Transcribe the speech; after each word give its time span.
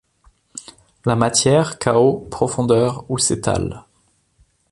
La 1.05 1.15
matière, 1.15 1.77
chaos, 1.77 2.25
profondeur 2.31 3.05
où 3.07 3.19
s’étale 3.19 3.83